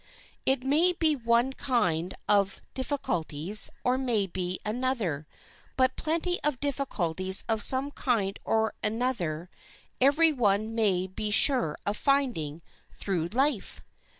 It 0.47 0.63
may 0.63 0.93
be 0.93 1.15
one 1.15 1.53
kind 1.53 2.15
of 2.27 2.63
difficulties, 2.73 3.69
or 3.83 3.93
it 3.93 3.97
may 3.99 4.25
be 4.25 4.59
another, 4.65 5.27
but 5.77 5.95
plenty 5.95 6.41
of 6.43 6.59
difficulties 6.59 7.43
of 7.47 7.61
some 7.61 7.91
kind 7.91 8.39
or 8.43 8.73
other 8.83 9.51
every 10.01 10.33
one 10.33 10.73
may 10.73 11.05
be 11.05 11.29
sure 11.29 11.77
of 11.85 11.97
finding 11.97 12.63
through 12.91 13.27
life. 13.33 13.81